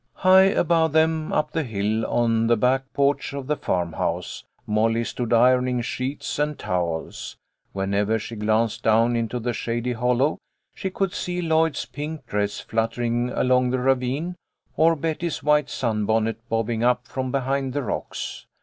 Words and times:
High 0.15 0.45
above 0.45 0.93
them, 0.93 1.31
up 1.31 1.51
the 1.51 1.61
hill, 1.61 2.07
on 2.07 2.47
the 2.47 2.57
back 2.57 2.91
porch 2.91 3.33
of 3.33 3.45
the 3.45 3.55
farmhouse, 3.55 4.43
Molly 4.65 5.03
stood 5.03 5.31
ironing 5.31 5.83
sheets 5.83 6.39
and 6.39 6.57
towels. 6.57 7.37
Whenever 7.71 8.17
she 8.17 8.35
glanced 8.35 8.81
down 8.81 9.15
into 9.15 9.37
the 9.39 9.53
shady 9.53 9.93
hollow, 9.93 10.39
she 10.73 10.89
could 10.89 11.13
see 11.13 11.39
Lloyd's 11.39 11.85
pink 11.85 12.25
dress 12.25 12.59
fluttering 12.61 13.29
along 13.29 13.69
the 13.69 13.77
ravine, 13.79 14.37
or 14.75 14.95
Betty's 14.95 15.43
white 15.43 15.69
sunbonnet 15.69 16.39
bobbing 16.49 16.83
up 16.83 17.05
from 17.07 17.29
behind 17.31 17.73
the 17.73 17.83
rocks. 17.83 18.47